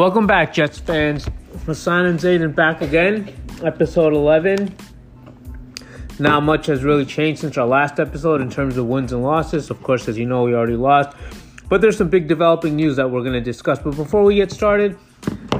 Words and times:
Welcome 0.00 0.26
back, 0.26 0.54
Jets 0.54 0.78
fans. 0.78 1.28
Hassan 1.66 2.06
and 2.06 2.18
Zayden 2.18 2.54
back 2.54 2.80
again. 2.80 3.36
Episode 3.62 4.14
11. 4.14 4.74
Not 6.18 6.42
much 6.42 6.64
has 6.68 6.82
really 6.82 7.04
changed 7.04 7.42
since 7.42 7.58
our 7.58 7.66
last 7.66 8.00
episode 8.00 8.40
in 8.40 8.48
terms 8.48 8.78
of 8.78 8.86
wins 8.86 9.12
and 9.12 9.22
losses. 9.22 9.68
Of 9.68 9.82
course, 9.82 10.08
as 10.08 10.16
you 10.16 10.24
know, 10.24 10.44
we 10.44 10.54
already 10.54 10.76
lost. 10.76 11.14
But 11.68 11.82
there's 11.82 11.98
some 11.98 12.08
big 12.08 12.28
developing 12.28 12.76
news 12.76 12.96
that 12.96 13.10
we're 13.10 13.20
going 13.20 13.34
to 13.34 13.42
discuss. 13.42 13.78
But 13.78 13.94
before 13.94 14.24
we 14.24 14.36
get 14.36 14.50
started, 14.50 14.96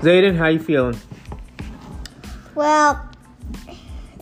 Zayden, 0.01 0.39
how 0.39 0.47
you 0.47 0.59
feeling? 0.59 0.99
Well, 2.55 3.07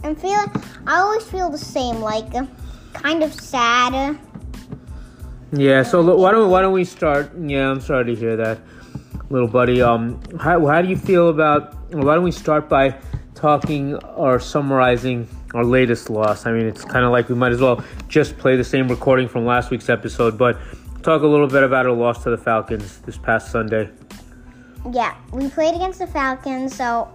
I'm 0.03 0.16
feeling. 0.16 0.50
I 0.89 0.96
always 0.96 1.22
feel 1.30 1.48
the 1.48 1.58
same, 1.58 2.00
like 2.00 2.35
uh, 2.35 2.46
kind 2.93 3.22
of 3.22 3.32
sad. 3.32 4.18
Yeah. 5.53 5.85
So 5.85 6.00
look, 6.00 6.18
why 6.18 6.32
don't 6.32 6.50
why 6.50 6.61
don't 6.61 6.72
we 6.72 6.85
start? 6.85 7.30
Yeah, 7.39 7.71
I'm 7.71 7.80
sorry 7.80 8.07
to 8.07 8.16
hear 8.16 8.36
that, 8.36 8.58
little 9.31 9.49
buddy. 9.49 9.82
Um, 9.82 10.21
how 10.41 10.64
how 10.67 10.82
do 10.82 10.89
you 10.89 10.96
feel 10.96 11.29
about? 11.29 11.75
Why 11.93 12.14
don't 12.14 12.25
we 12.25 12.32
start 12.32 12.68
by 12.68 12.95
talking 13.35 13.95
or 14.17 14.41
summarizing 14.41 15.29
our 15.54 15.64
latest 15.64 16.11
loss? 16.11 16.46
I 16.46 16.53
mean, 16.53 16.67
it's 16.67 16.85
kind 16.85 17.04
of 17.04 17.13
like 17.13 17.29
we 17.29 17.35
might 17.35 17.53
as 17.53 17.61
well 17.61 17.82
just 18.09 18.37
play 18.39 18.57
the 18.57 18.64
same 18.64 18.89
recording 18.89 19.29
from 19.29 19.45
last 19.46 19.71
week's 19.71 19.89
episode, 19.89 20.37
but 20.39 20.59
talk 21.03 21.23
a 21.23 21.27
little 21.27 21.46
bit 21.49 21.63
about 21.63 21.87
our 21.87 21.93
loss 21.93 22.23
to 22.25 22.31
the 22.31 22.39
Falcons 22.39 22.99
this 23.07 23.17
past 23.17 23.51
Sunday. 23.51 23.89
Yeah, 24.93 25.14
we 25.32 25.49
played 25.49 25.75
against 25.75 25.99
the 25.99 26.07
Falcons, 26.07 26.75
so 26.75 27.09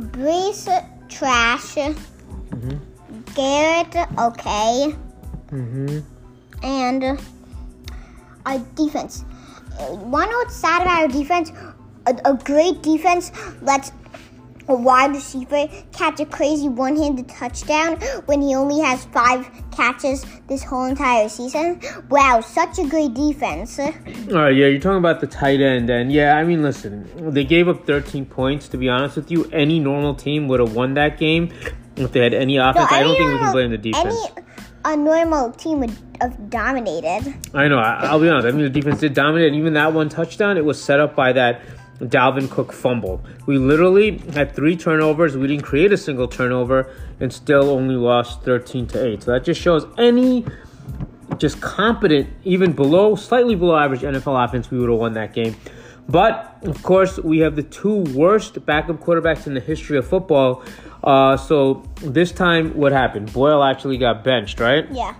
Breece 0.00 0.68
trash, 1.08 1.74
Mhm. 1.76 2.78
Garrett 3.34 3.94
okay, 4.18 4.94
Mm-hmm. 5.50 5.98
and 6.62 7.20
our 8.46 8.58
defense. 8.74 9.24
Know 9.90 10.38
what's 10.38 10.56
sad 10.56 10.82
about 10.82 11.02
our 11.02 11.08
defense? 11.08 11.52
A, 12.06 12.16
a 12.24 12.34
great 12.34 12.82
defense 12.82 13.32
lets 13.62 13.92
a 14.68 14.74
wide 14.74 15.12
receiver 15.12 15.68
catch 15.92 16.20
a 16.20 16.26
crazy 16.26 16.68
one-handed 16.68 17.28
touchdown 17.28 17.96
when 18.26 18.40
he 18.40 18.54
only 18.54 18.80
has 18.80 19.04
five 19.06 19.50
catches 19.70 20.24
this 20.48 20.62
whole 20.62 20.84
entire 20.84 21.28
season. 21.28 21.80
Wow, 22.08 22.40
such 22.40 22.78
a 22.78 22.86
great 22.86 23.14
defense. 23.14 23.78
All 23.78 23.86
right, 24.30 24.54
yeah, 24.54 24.66
you're 24.66 24.80
talking 24.80 24.98
about 24.98 25.20
the 25.20 25.26
tight 25.26 25.60
end, 25.60 25.90
and 25.90 26.12
yeah, 26.12 26.36
I 26.36 26.44
mean, 26.44 26.62
listen, 26.62 27.08
they 27.32 27.44
gave 27.44 27.68
up 27.68 27.86
13 27.86 28.26
points. 28.26 28.68
To 28.68 28.76
be 28.76 28.88
honest 28.88 29.16
with 29.16 29.30
you, 29.30 29.44
any 29.52 29.78
normal 29.78 30.14
team 30.14 30.48
would 30.48 30.60
have 30.60 30.74
won 30.74 30.94
that 30.94 31.18
game 31.18 31.52
if 31.96 32.12
they 32.12 32.20
had 32.20 32.34
any 32.34 32.56
offense. 32.56 32.90
I 32.90 33.02
don't 33.02 33.16
think 33.16 33.32
we 33.32 33.38
can 33.38 33.52
blame 33.52 33.70
the 33.70 33.78
defense. 33.78 34.14
Any 34.36 34.46
a 34.84 34.96
normal 34.96 35.52
team 35.52 35.80
would 35.80 35.96
have 36.20 36.50
dominated. 36.50 37.34
I 37.54 37.68
know. 37.68 37.78
I, 37.78 38.06
I'll 38.06 38.20
be 38.20 38.28
honest. 38.28 38.46
I 38.46 38.50
mean, 38.50 38.64
the 38.64 38.70
defense 38.70 39.00
did 39.00 39.14
dominate. 39.14 39.48
And 39.48 39.56
even 39.56 39.74
that 39.74 39.92
one 39.92 40.08
touchdown, 40.08 40.56
it 40.56 40.64
was 40.64 40.82
set 40.82 41.00
up 41.00 41.14
by 41.14 41.32
that 41.32 41.62
Dalvin 42.00 42.50
Cook 42.50 42.72
fumble. 42.72 43.22
We 43.46 43.58
literally 43.58 44.18
had 44.34 44.54
three 44.54 44.76
turnovers. 44.76 45.36
We 45.36 45.46
didn't 45.46 45.64
create 45.64 45.92
a 45.92 45.96
single 45.96 46.26
turnover, 46.26 46.92
and 47.20 47.32
still 47.32 47.70
only 47.70 47.94
lost 47.94 48.42
thirteen 48.42 48.86
to 48.88 49.06
eight. 49.06 49.22
So 49.22 49.32
that 49.32 49.44
just 49.44 49.60
shows 49.60 49.86
any 49.98 50.44
just 51.38 51.60
competent, 51.60 52.28
even 52.44 52.72
below, 52.72 53.14
slightly 53.14 53.54
below 53.54 53.76
average 53.76 54.02
NFL 54.02 54.44
offense, 54.44 54.70
we 54.70 54.78
would 54.78 54.90
have 54.90 54.98
won 54.98 55.14
that 55.14 55.32
game. 55.32 55.56
But 56.08 56.58
of 56.62 56.82
course, 56.82 57.18
we 57.18 57.38
have 57.38 57.56
the 57.56 57.62
two 57.62 58.00
worst 58.14 58.64
backup 58.66 58.96
quarterbacks 58.96 59.46
in 59.46 59.54
the 59.54 59.60
history 59.60 59.98
of 59.98 60.06
football. 60.06 60.62
Uh, 61.02 61.36
so 61.36 61.82
this 62.00 62.32
time, 62.32 62.74
what 62.74 62.92
happened? 62.92 63.32
Boyle 63.32 63.62
actually 63.62 63.98
got 63.98 64.22
benched, 64.24 64.60
right? 64.60 64.86
Yeah. 64.90 65.14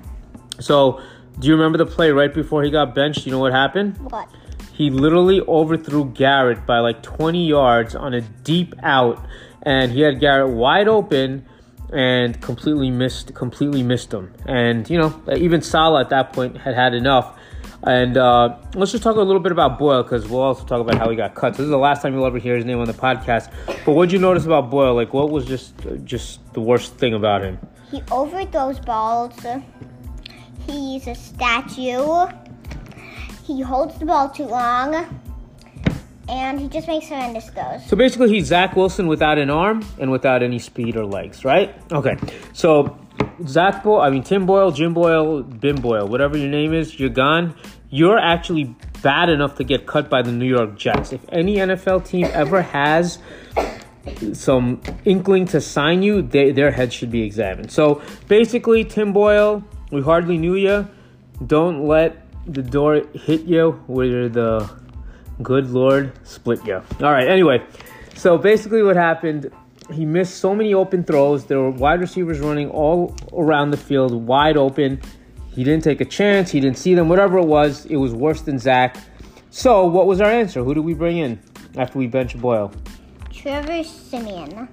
So, 0.61 1.01
do 1.39 1.49
you 1.49 1.55
remember 1.55 1.79
the 1.79 1.87
play 1.87 2.11
right 2.11 2.33
before 2.33 2.63
he 2.63 2.71
got 2.71 2.95
benched? 2.95 3.27
You 3.27 3.33
know 3.33 3.39
what 3.39 3.53
happened? 3.53 3.99
What? 4.11 4.29
He 4.73 4.91
literally 4.91 5.41
overthrew 5.41 6.11
Garrett 6.13 6.67
by 6.67 6.79
like 6.79 7.03
20 7.03 7.47
yards 7.47 7.95
on 7.95 8.15
a 8.15 8.21
deep 8.21 8.75
out, 8.83 9.25
and 9.63 9.93
he 9.93 10.01
had 10.01 10.21
Garrett 10.21 10.51
wide 10.51 10.89
open 10.89 11.47
and 11.93 12.41
completely 12.41 12.91
missed 12.91 13.35
completely 13.35 13.83
missed 13.83 14.13
him. 14.13 14.33
And 14.47 14.89
you 14.89 14.99
know, 14.99 15.21
even 15.37 15.61
Salah 15.63 16.01
at 16.01 16.11
that 16.11 16.33
point 16.33 16.59
had 16.59 16.75
had 16.75 16.95
enough. 16.95 17.39
And 17.85 18.17
uh, 18.17 18.57
let's 18.75 18.93
just 18.93 19.03
talk 19.03 19.17
a 19.17 19.21
little 19.21 19.41
bit 19.41 19.51
about 19.51 19.79
Boyle 19.79 20.03
because 20.03 20.29
we'll 20.29 20.41
also 20.41 20.65
talk 20.65 20.81
about 20.81 20.97
how 20.97 21.11
he 21.11 21.17
got 21.17 21.35
cut. 21.35 21.57
So 21.57 21.63
this 21.63 21.65
is 21.65 21.71
the 21.71 21.79
last 21.79 22.03
time 22.03 22.15
you'll 22.15 22.27
ever 22.27 22.39
hear 22.39 22.55
his 22.55 22.65
name 22.65 22.79
on 22.79 22.87
the 22.87 22.93
podcast. 22.93 23.51
But 23.85 23.93
what 23.93 24.07
did 24.07 24.13
you 24.13 24.19
notice 24.21 24.45
about 24.45 24.71
Boyle? 24.71 24.95
Like, 24.95 25.13
what 25.13 25.31
was 25.31 25.47
just 25.47 25.75
just 26.05 26.41
the 26.55 26.61
worst 26.61 26.95
thing 26.97 27.15
about 27.15 27.43
him? 27.43 27.59
He 27.91 28.03
overthrows 28.11 28.79
balls. 28.79 29.35
He's 30.67 31.09
a 31.09 31.15
statue. 31.15 32.27
He 33.45 33.61
holds 33.61 33.99
the 33.99 34.07
ball 34.07 34.29
too 34.29 34.45
long. 34.47 35.21
And 36.29 36.61
he 36.61 36.69
just 36.69 36.87
makes 36.87 37.09
horrendous 37.09 37.51
throws. 37.51 37.85
So 37.87 37.97
basically, 37.97 38.29
he's 38.29 38.47
Zach 38.47 38.77
Wilson 38.77 39.09
without 39.09 39.39
an 39.39 39.51
arm 39.51 39.85
and 39.99 40.13
without 40.13 40.43
any 40.43 40.61
speed 40.61 40.97
or 40.97 41.05
legs, 41.05 41.45
right? 41.45 41.75
Okay. 41.93 42.17
So 42.53 42.97
Zach 43.47 43.83
Boyle, 43.83 44.01
I 44.01 44.11
mean 44.11 44.23
Tim 44.23 44.47
Boyle, 44.47 44.71
Jim 44.71 44.95
Boyle, 44.95 45.43
Bim 45.43 45.77
Boyle, 45.77 46.07
whatever 46.07 46.37
your 46.37 46.49
name 46.49 46.73
is, 46.73 46.99
you're 46.99 47.09
gone. 47.09 47.55
You're 47.91 48.19
actually 48.19 48.75
bad 49.03 49.29
enough 49.29 49.57
to 49.57 49.65
get 49.65 49.87
cut 49.87 50.09
by 50.09 50.23
the 50.23 50.33
New 50.33 50.47
York 50.47 50.79
Jets. 50.79 51.13
If 51.13 51.25
any 51.31 51.57
NFL 51.57 52.07
team 52.07 52.27
ever 52.33 52.63
has 52.63 53.19
some 54.33 54.81
inkling 55.05 55.47
to 55.47 55.61
sign 55.61 56.03
you, 56.03 56.23
they, 56.23 56.53
their 56.53 56.71
heads 56.71 56.95
should 56.95 57.11
be 57.11 57.23
examined. 57.23 57.71
So 57.71 58.03
basically, 58.29 58.85
Tim 58.85 59.13
Boyle, 59.13 59.63
we 59.91 60.01
hardly 60.01 60.39
knew 60.39 60.55
you. 60.55 60.89
Don't 61.47 61.87
let 61.87 62.27
the 62.47 62.63
door 62.63 63.03
hit 63.15 63.43
you 63.43 63.73
where 63.87 64.29
the 64.29 64.71
good 65.43 65.71
Lord 65.71 66.13
split 66.27 66.65
you. 66.67 66.77
All 67.01 67.13
right, 67.13 67.29
anyway, 67.29 67.63
so 68.15 68.39
basically 68.39 68.83
what 68.83 68.97
happened, 68.97 69.51
he 69.91 70.05
missed 70.05 70.37
so 70.39 70.55
many 70.55 70.75
open 70.75 71.05
throws. 71.05 71.45
There 71.47 71.59
were 71.61 71.71
wide 71.71 72.01
receivers 72.01 72.41
running 72.41 72.71
all 72.71 73.15
around 73.33 73.71
the 73.71 73.77
field, 73.77 74.13
wide 74.13 74.57
open. 74.57 75.01
He 75.55 75.65
didn't 75.65 75.85
take 75.85 76.01
a 76.01 76.05
chance. 76.05 76.51
He 76.51 76.61
didn't 76.61 76.79
see 76.79 76.95
them. 76.95 77.09
Whatever 77.09 77.39
it 77.39 77.47
was, 77.47 77.85
it 77.87 77.97
was 77.97 78.15
worse 78.15 78.43
than 78.43 78.59
Zach. 78.59 78.97
So, 79.51 79.87
what 79.87 80.07
was 80.07 80.21
our 80.21 80.31
answer? 80.31 80.63
Who 80.65 80.73
did 80.75 80.81
we 80.85 80.95
bring 80.95 81.19
in 81.19 81.39
after 81.77 81.99
we 81.99 82.07
bench 82.07 82.39
Boyle? 82.41 82.73
Trevor 83.31 83.83
Siemian. 83.83 84.69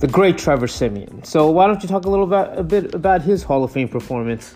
the 0.00 0.06
great 0.08 0.36
Trevor 0.36 0.66
Siemian. 0.68 1.24
So 1.24 1.50
why 1.50 1.66
don't 1.66 1.82
you 1.82 1.88
talk 1.88 2.04
a 2.04 2.10
little 2.10 2.26
bit, 2.26 2.58
a 2.58 2.62
bit 2.62 2.94
about 2.94 3.22
his 3.22 3.42
Hall 3.42 3.64
of 3.64 3.72
Fame 3.72 3.88
performance? 3.88 4.54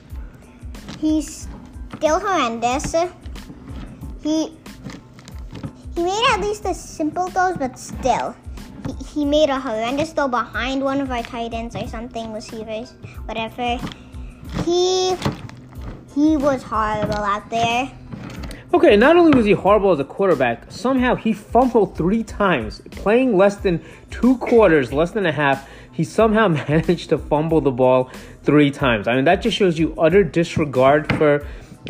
He's 0.99 1.49
still 1.97 2.21
horrendous. 2.21 2.95
He 4.23 4.53
he 5.95 6.05
made 6.05 6.31
at 6.33 6.41
least 6.41 6.65
a 6.65 6.75
simple 6.75 7.29
throws, 7.29 7.57
but 7.57 7.79
still. 7.79 8.37
He, 9.15 9.25
made 9.25 9.51
a 9.51 9.59
horrendous 9.59 10.13
throw 10.13 10.29
behind 10.29 10.83
one 10.83 11.01
of 11.01 11.11
our 11.11 11.23
tight 11.23 11.53
ends 11.53 11.75
or 11.75 11.87
something, 11.87 12.33
receivers, 12.33 12.93
whatever. 13.27 13.79
He 14.65 15.17
he 16.15 16.37
was 16.37 16.63
horrible 16.63 17.15
out 17.15 17.49
there. 17.51 17.91
Okay, 18.75 18.97
not 18.97 19.17
only 19.17 19.37
was 19.37 19.47
he 19.47 19.53
horrible 19.53 19.93
as 19.93 19.99
a 19.99 20.05
quarterback, 20.05 20.71
somehow 20.71 21.15
he 21.15 21.33
fumbled 21.33 21.97
three 21.97 22.23
times, 22.23 22.83
playing 22.91 23.37
less 23.37 23.57
than 23.57 23.83
two 24.11 24.37
quarters, 24.39 24.93
less 24.93 25.13
than 25.13 25.25
a 25.25 25.33
half. 25.33 25.67
He 25.91 26.05
somehow 26.05 26.49
managed 26.69 27.09
to 27.09 27.19
fumble 27.19 27.63
the 27.63 27.71
ball 27.71 28.11
three 28.43 28.71
times. 28.71 29.09
I 29.09 29.17
mean, 29.17 29.25
that 29.25 29.43
just 29.43 29.57
shows 29.57 29.79
you 29.79 29.95
utter 29.99 30.23
disregard 30.23 31.13
for. 31.17 31.47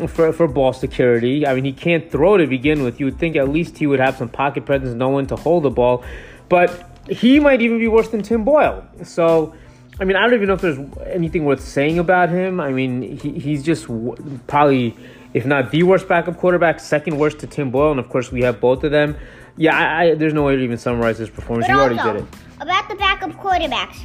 For, 0.06 0.32
for 0.32 0.46
ball 0.46 0.72
security. 0.72 1.44
I 1.44 1.54
mean, 1.56 1.64
he 1.64 1.72
can't 1.72 2.08
throw 2.08 2.36
to 2.36 2.46
begin 2.46 2.84
with. 2.84 3.00
You 3.00 3.06
would 3.06 3.18
think 3.18 3.34
at 3.34 3.48
least 3.48 3.78
he 3.78 3.86
would 3.88 3.98
have 3.98 4.16
some 4.16 4.28
pocket 4.28 4.64
presence, 4.64 4.94
no 4.94 5.08
one 5.08 5.26
to 5.26 5.34
hold 5.34 5.64
the 5.64 5.70
ball. 5.70 6.04
But 6.48 6.88
he 7.08 7.40
might 7.40 7.60
even 7.62 7.78
be 7.78 7.88
worse 7.88 8.08
than 8.08 8.22
Tim 8.22 8.44
Boyle. 8.44 8.84
So, 9.02 9.54
I 10.00 10.04
mean, 10.04 10.16
I 10.16 10.22
don't 10.22 10.34
even 10.34 10.48
know 10.48 10.54
if 10.54 10.60
there's 10.60 10.78
anything 11.06 11.44
worth 11.44 11.60
saying 11.60 11.98
about 11.98 12.28
him. 12.30 12.60
I 12.60 12.70
mean, 12.72 13.18
he, 13.18 13.38
he's 13.38 13.62
just 13.62 13.88
w- 13.88 14.16
probably, 14.46 14.96
if 15.34 15.44
not 15.46 15.70
the 15.70 15.82
worst 15.82 16.08
backup 16.08 16.36
quarterback, 16.36 16.80
second 16.80 17.18
worst 17.18 17.38
to 17.40 17.46
Tim 17.46 17.70
Boyle. 17.70 17.90
And 17.90 18.00
of 18.00 18.08
course, 18.08 18.30
we 18.30 18.42
have 18.42 18.60
both 18.60 18.84
of 18.84 18.90
them. 18.90 19.16
Yeah, 19.56 19.76
I, 19.76 20.02
I, 20.02 20.14
there's 20.14 20.34
no 20.34 20.44
way 20.44 20.56
to 20.56 20.62
even 20.62 20.78
summarize 20.78 21.18
his 21.18 21.30
performance. 21.30 21.66
But 21.66 21.72
you 21.72 21.80
already 21.80 21.96
did 21.96 22.24
it. 22.24 22.38
about 22.60 22.88
the 22.88 22.94
backup 22.94 23.32
quarterbacks, 23.32 23.98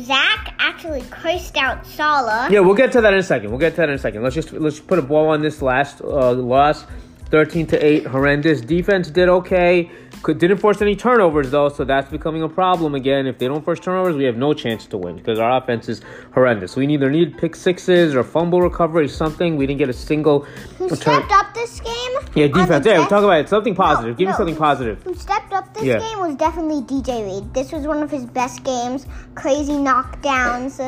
Zach 0.00 0.54
actually 0.58 1.02
cursed 1.10 1.56
out 1.56 1.86
Salah. 1.86 2.48
Yeah, 2.50 2.60
we'll 2.60 2.74
get 2.74 2.90
to 2.92 3.00
that 3.00 3.12
in 3.12 3.20
a 3.20 3.22
second. 3.22 3.50
We'll 3.50 3.60
get 3.60 3.70
to 3.70 3.76
that 3.76 3.88
in 3.88 3.94
a 3.94 3.98
second. 3.98 4.22
Let's 4.22 4.34
just 4.34 4.52
let's 4.52 4.80
put 4.80 4.98
a 4.98 5.02
ball 5.02 5.28
on 5.28 5.40
this 5.40 5.62
last 5.62 6.00
uh, 6.00 6.32
loss. 6.32 6.84
13 7.30 7.66
to 7.66 7.84
8 7.84 8.06
horrendous 8.06 8.60
defense 8.60 9.10
did 9.10 9.28
okay 9.28 9.90
Could, 10.24 10.38
didn't 10.38 10.56
force 10.58 10.80
any 10.82 10.96
turnovers 10.96 11.50
though 11.52 11.68
so 11.68 11.84
that's 11.84 12.10
becoming 12.10 12.42
a 12.42 12.48
problem 12.48 12.94
again 12.94 13.26
if 13.26 13.38
they 13.38 13.46
don't 13.46 13.62
force 13.64 13.78
turnovers 13.78 14.16
we 14.16 14.24
have 14.24 14.36
no 14.36 14.54
chance 14.54 14.86
to 14.86 14.96
win 14.98 15.16
because 15.16 15.38
our 15.38 15.56
offense 15.58 15.88
is 15.88 16.00
horrendous 16.32 16.74
we 16.76 16.86
either 16.88 17.10
need 17.10 17.36
pick 17.38 17.54
sixes 17.54 18.14
or 18.16 18.24
fumble 18.24 18.60
recovery 18.62 19.06
something 19.06 19.56
we 19.56 19.66
didn't 19.66 19.78
get 19.78 19.90
a 19.90 19.92
single 19.92 20.40
Who 20.78 20.88
turn- 20.88 20.96
stepped 20.96 21.30
up 21.32 21.52
this 21.54 21.78
game? 21.80 22.12
yeah 22.34 22.46
defense 22.48 22.86
yeah 22.86 22.96
Jets? 22.98 23.10
talk 23.10 23.22
about 23.22 23.38
it 23.40 23.48
something 23.50 23.74
positive 23.74 24.12
No, 24.14 24.18
give 24.18 24.28
me 24.28 24.34
something 24.34 24.56
positive 24.56 25.02
Who 25.02 25.14
stepped 25.14 25.52
up 25.52 25.72
this 25.74 25.84
Yeah. 25.84 25.98
game 25.98 26.18
was 26.20 26.34
definitely 26.36 26.80
DJ 26.82 27.22
Reed. 27.26 27.52
This 27.52 27.70
was 27.70 27.86
one 27.86 28.02
of 28.02 28.10
his 28.10 28.24
best 28.24 28.64
games. 28.64 29.06
Crazy 29.34 29.72
knockdowns. 29.72 30.80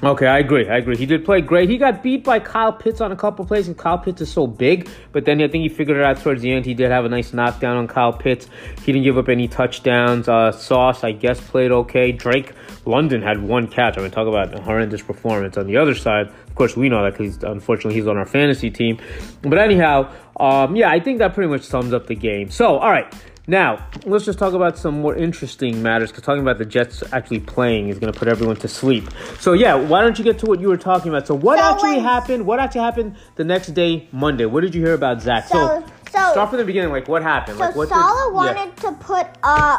Okay, 0.00 0.28
I 0.28 0.38
agree. 0.38 0.68
I 0.68 0.76
agree. 0.76 0.96
He 0.96 1.06
did 1.06 1.24
play 1.24 1.40
great. 1.40 1.68
He 1.68 1.76
got 1.76 2.04
beat 2.04 2.22
by 2.22 2.38
Kyle 2.38 2.72
Pitts 2.72 3.00
on 3.00 3.10
a 3.10 3.16
couple 3.16 3.44
plays, 3.44 3.66
and 3.66 3.76
Kyle 3.76 3.98
Pitts 3.98 4.20
is 4.20 4.30
so 4.30 4.46
big. 4.46 4.88
But 5.10 5.24
then 5.24 5.42
I 5.42 5.48
think 5.48 5.62
he 5.62 5.68
figured 5.68 5.96
it 5.96 6.04
out 6.04 6.20
towards 6.20 6.40
the 6.40 6.52
end. 6.52 6.66
He 6.66 6.74
did 6.74 6.92
have 6.92 7.04
a 7.04 7.08
nice 7.08 7.32
knockdown 7.32 7.76
on 7.76 7.88
Kyle 7.88 8.12
Pitts. 8.12 8.48
He 8.84 8.92
didn't 8.92 9.02
give 9.02 9.18
up 9.18 9.28
any 9.28 9.48
touchdowns. 9.48 10.28
Uh, 10.28 10.52
Sauce, 10.52 11.02
I 11.02 11.10
guess, 11.10 11.40
played 11.40 11.72
okay. 11.72 12.12
Drake 12.12 12.52
London 12.84 13.22
had 13.22 13.42
one 13.42 13.66
catch. 13.66 13.98
I 13.98 14.02
mean, 14.02 14.12
talk 14.12 14.28
about 14.28 14.54
a 14.54 14.62
horrendous 14.62 15.02
performance. 15.02 15.56
On 15.56 15.66
the 15.66 15.76
other 15.76 15.96
side, 15.96 16.28
of 16.28 16.54
course, 16.54 16.76
we 16.76 16.88
know 16.88 17.02
that 17.02 17.18
because 17.18 17.42
unfortunately 17.42 17.94
he's 17.94 18.06
on 18.06 18.16
our 18.16 18.26
fantasy 18.26 18.70
team. 18.70 19.00
But 19.42 19.58
anyhow, 19.58 20.12
um, 20.38 20.76
yeah, 20.76 20.92
I 20.92 21.00
think 21.00 21.18
that 21.18 21.34
pretty 21.34 21.50
much 21.50 21.62
sums 21.62 21.92
up 21.92 22.06
the 22.06 22.14
game. 22.14 22.50
So, 22.50 22.78
all 22.78 22.90
right. 22.90 23.12
Now, 23.50 23.86
let's 24.04 24.26
just 24.26 24.38
talk 24.38 24.52
about 24.52 24.76
some 24.76 25.00
more 25.00 25.16
interesting 25.16 25.82
matters 25.82 26.10
because 26.10 26.22
talking 26.22 26.42
about 26.42 26.58
the 26.58 26.66
Jets 26.66 27.02
actually 27.12 27.40
playing 27.40 27.88
is 27.88 27.98
going 27.98 28.12
to 28.12 28.18
put 28.18 28.28
everyone 28.28 28.56
to 28.56 28.68
sleep. 28.68 29.08
So, 29.40 29.54
yeah, 29.54 29.74
why 29.74 30.02
don't 30.02 30.18
you 30.18 30.24
get 30.24 30.38
to 30.40 30.46
what 30.46 30.60
you 30.60 30.68
were 30.68 30.76
talking 30.76 31.08
about? 31.08 31.26
So, 31.26 31.34
what 31.34 31.58
So 31.58 31.64
actually 31.64 31.96
when- 31.96 32.04
happened? 32.04 32.46
What 32.46 32.60
actually 32.60 32.82
happened 32.82 33.16
the 33.36 33.44
next 33.44 33.68
day, 33.68 34.06
Monday? 34.12 34.44
What 34.44 34.60
did 34.60 34.74
you 34.74 34.82
hear 34.84 34.92
about 34.92 35.22
Zach? 35.22 35.48
So- 35.48 35.82
so- 36.12 36.30
start 36.32 36.50
from 36.50 36.58
the 36.58 36.64
beginning. 36.66 36.92
Like, 36.92 37.08
what 37.08 37.22
happened? 37.22 37.56
So 37.56 37.64
like, 37.64 37.74
what 37.74 37.88
Salah 37.88 38.26
did, 38.26 38.34
wanted 38.34 38.76
to 38.82 38.92
put 38.92 39.26
uh 39.42 39.78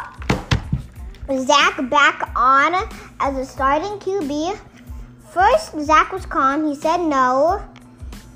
Zach 1.38 1.88
back 1.88 2.28
on 2.34 2.74
as 3.20 3.36
a 3.36 3.44
starting 3.46 4.00
QB. 4.00 4.58
First, 5.30 5.78
Zach 5.80 6.12
was 6.12 6.26
calm. 6.26 6.66
He 6.66 6.74
said 6.74 6.96
no, 7.02 7.62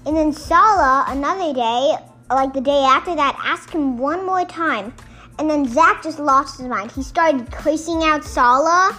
and 0.06 0.16
then 0.16 0.32
Salah 0.32 1.06
another 1.08 1.52
day, 1.52 1.96
like 2.30 2.52
the 2.52 2.60
day 2.60 2.84
after 2.84 3.16
that, 3.16 3.36
asked 3.44 3.70
him 3.70 3.98
one 3.98 4.24
more 4.24 4.44
time, 4.44 4.92
and 5.38 5.48
then 5.48 5.66
Zach 5.66 6.02
just 6.02 6.18
lost 6.18 6.58
his 6.58 6.68
mind. 6.68 6.92
He 6.92 7.02
started 7.02 7.50
cursing 7.50 8.02
out 8.04 8.24
Salah. 8.24 8.96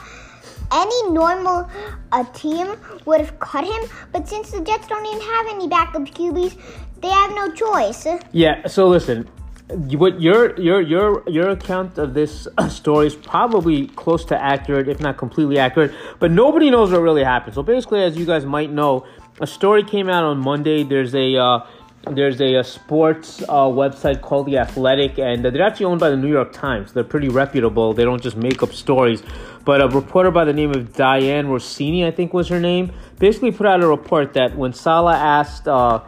Any 0.71 1.09
normal 1.11 1.69
uh, 2.11 2.23
team 2.33 2.75
would 3.05 3.21
have 3.21 3.37
cut 3.39 3.63
him, 3.63 3.89
but 4.11 4.27
since 4.27 4.51
the 4.51 4.61
Jets 4.61 4.87
don't 4.87 5.05
even 5.05 5.21
have 5.21 5.45
any 5.47 5.67
backup 5.67 6.01
QBs, 6.03 6.59
they 7.01 7.09
have 7.09 7.31
no 7.31 7.51
choice. 7.51 8.07
Yeah. 8.31 8.65
So 8.67 8.87
listen, 8.87 9.29
what 9.67 10.19
your 10.19 10.59
your 10.59 10.81
your 10.81 11.23
your 11.27 11.49
account 11.49 11.97
of 11.97 12.13
this 12.13 12.47
story 12.69 13.07
is 13.07 13.15
probably 13.15 13.87
close 13.89 14.25
to 14.25 14.41
accurate, 14.41 14.87
if 14.87 14.99
not 14.99 15.17
completely 15.17 15.57
accurate. 15.57 15.93
But 16.19 16.31
nobody 16.31 16.69
knows 16.69 16.91
what 16.91 17.01
really 17.01 17.23
happened. 17.23 17.53
So 17.53 17.63
basically, 17.63 18.03
as 18.03 18.17
you 18.17 18.25
guys 18.25 18.45
might 18.45 18.71
know, 18.71 19.05
a 19.39 19.47
story 19.47 19.83
came 19.83 20.09
out 20.09 20.23
on 20.23 20.39
Monday. 20.39 20.83
There's 20.83 21.13
a 21.15 21.35
uh, 21.37 21.67
there's 22.11 22.39
a, 22.41 22.57
uh 22.57 22.63
sports 22.63 23.41
uh, 23.43 23.65
website 23.65 24.21
called 24.21 24.47
The 24.47 24.57
Athletic, 24.57 25.17
and 25.17 25.43
they're 25.43 25.61
actually 25.61 25.85
owned 25.85 25.99
by 25.99 26.09
the 26.09 26.17
New 26.17 26.31
York 26.31 26.53
Times. 26.53 26.93
They're 26.93 27.03
pretty 27.03 27.29
reputable. 27.29 27.93
They 27.93 28.03
don't 28.03 28.21
just 28.21 28.37
make 28.37 28.61
up 28.63 28.73
stories. 28.73 29.23
But 29.63 29.81
a 29.81 29.87
reporter 29.87 30.31
by 30.31 30.45
the 30.45 30.53
name 30.53 30.71
of 30.71 30.93
Dianna 30.93 31.47
Russini, 31.47 32.05
I 32.05 32.11
think 32.11 32.33
was 32.33 32.47
her 32.49 32.59
name, 32.59 32.91
basically 33.19 33.51
put 33.51 33.65
out 33.65 33.83
a 33.83 33.87
report 33.87 34.33
that 34.33 34.55
when 34.55 34.73
Salah 34.73 35.15
asked. 35.15 35.67
Uh, 35.67 36.01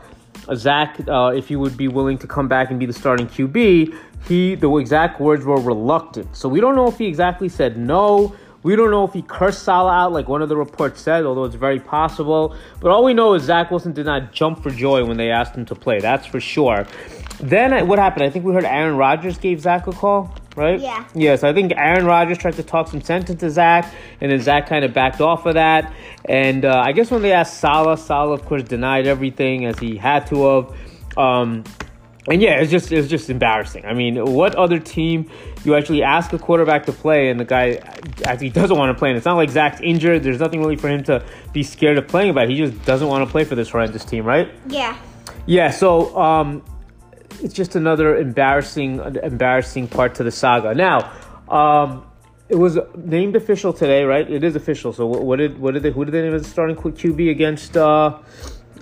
Zach, 0.55 0.97
uh, 1.09 1.33
if 1.35 1.49
he 1.49 1.57
would 1.57 1.75
be 1.75 1.89
willing 1.89 2.17
to 2.19 2.27
come 2.27 2.47
back 2.47 2.69
and 2.69 2.79
be 2.79 2.85
the 2.85 2.93
starting 2.93 3.27
QB, 3.27 3.93
he 4.27 4.55
the 4.55 4.73
exact 4.77 5.19
words 5.19 5.45
were 5.45 5.59
reluctant. 5.59 6.35
So 6.35 6.49
we 6.49 6.59
don't 6.59 6.75
know 6.75 6.87
if 6.87 6.97
he 6.97 7.05
exactly 7.05 7.49
said 7.49 7.77
no. 7.77 8.35
We 8.67 8.75
don't 8.75 8.91
know 8.91 9.05
if 9.05 9.13
he 9.13 9.21
cursed 9.21 9.63
Salah 9.63 9.93
out 9.93 10.11
like 10.11 10.27
one 10.27 10.41
of 10.41 10.49
the 10.49 10.57
reports 10.57 10.99
said, 10.99 11.23
although 11.23 11.45
it's 11.45 11.55
very 11.55 11.79
possible. 11.79 12.53
But 12.81 12.91
all 12.91 13.05
we 13.05 13.13
know 13.13 13.33
is 13.33 13.43
Zach 13.43 13.71
Wilson 13.71 13.93
did 13.93 14.05
not 14.05 14.33
jump 14.33 14.61
for 14.61 14.71
joy 14.71 15.05
when 15.05 15.15
they 15.15 15.31
asked 15.31 15.55
him 15.55 15.63
to 15.67 15.73
play. 15.73 16.01
That's 16.01 16.25
for 16.25 16.41
sure. 16.41 16.85
Then 17.39 17.71
uh, 17.71 17.85
what 17.85 17.97
happened? 17.97 18.25
I 18.25 18.29
think 18.29 18.43
we 18.43 18.53
heard 18.53 18.65
Aaron 18.65 18.97
Rodgers 18.97 19.37
gave 19.37 19.61
Zach 19.61 19.87
a 19.87 19.93
call, 19.93 20.35
right? 20.57 20.81
Yeah. 20.81 21.07
Yes, 21.15 21.45
I 21.45 21.53
think 21.53 21.71
Aaron 21.77 22.05
Rodgers 22.05 22.39
tried 22.39 22.55
to 22.55 22.63
talk 22.63 22.89
some 22.89 23.01
sense 23.01 23.29
into 23.29 23.49
Zach, 23.49 23.89
and 24.19 24.29
then 24.29 24.41
Zach 24.41 24.67
kind 24.67 24.83
of 24.83 24.93
backed 24.93 25.21
off 25.21 25.45
of 25.45 25.53
that. 25.53 25.93
And 26.25 26.65
uh, 26.65 26.83
I 26.85 26.91
guess 26.91 27.09
when 27.09 27.21
they 27.21 27.31
asked 27.31 27.61
Salah, 27.61 27.95
Salah 27.95 28.33
of 28.33 28.43
course 28.43 28.63
denied 28.63 29.07
everything 29.07 29.63
as 29.63 29.79
he 29.79 29.95
had 29.95 30.27
to 30.27 30.43
have. 30.43 31.17
Um, 31.17 31.63
and 32.27 32.41
yeah, 32.41 32.59
it's 32.59 32.69
just 32.69 32.91
it's 32.91 33.07
just 33.07 33.29
embarrassing. 33.29 33.85
I 33.85 33.93
mean, 33.93 34.33
what 34.33 34.55
other 34.55 34.79
team 34.79 35.29
you 35.63 35.75
actually 35.75 36.03
ask 36.03 36.33
a 36.33 36.39
quarterback 36.39 36.85
to 36.87 36.91
play 36.91 37.29
and 37.29 37.39
the 37.39 37.45
guy 37.45 37.79
actually 38.25 38.49
doesn't 38.49 38.77
want 38.77 38.95
to 38.95 38.99
play? 38.99 39.09
And 39.09 39.17
it's 39.17 39.25
not 39.25 39.35
like 39.35 39.49
Zach's 39.49 39.79
injured. 39.81 40.23
There's 40.23 40.39
nothing 40.39 40.59
really 40.59 40.75
for 40.75 40.89
him 40.89 41.03
to 41.05 41.23
be 41.53 41.63
scared 41.63 41.97
of 41.97 42.07
playing 42.07 42.29
about. 42.29 42.49
He 42.49 42.57
just 42.57 42.83
doesn't 42.85 43.07
want 43.07 43.25
to 43.25 43.31
play 43.31 43.45
for 43.45 43.55
this 43.55 43.69
horrendous 43.69 44.03
team, 44.03 44.25
right? 44.25 44.51
Yeah. 44.67 44.97
Yeah, 45.45 45.71
so 45.71 46.17
um, 46.17 46.63
it's 47.41 47.53
just 47.53 47.75
another 47.75 48.17
embarrassing, 48.17 48.99
embarrassing 49.23 49.87
part 49.87 50.15
to 50.15 50.23
the 50.23 50.31
saga. 50.31 50.75
Now, 50.75 51.13
um, 51.47 52.05
it 52.49 52.55
was 52.55 52.77
named 52.95 53.37
official 53.37 53.71
today, 53.71 54.03
right? 54.03 54.29
It 54.29 54.43
is 54.43 54.55
official. 54.55 54.91
So 54.91 55.05
what, 55.05 55.23
what 55.23 55.35
did 55.37 55.59
what 55.59 55.73
did 55.73 55.83
they 55.83 55.91
who 55.91 56.05
did 56.05 56.11
they 56.11 56.21
name 56.21 56.33
as 56.33 56.43
the 56.43 56.49
starting 56.49 56.75
QB 56.75 57.31
against 57.31 57.77
uh, 57.77 58.19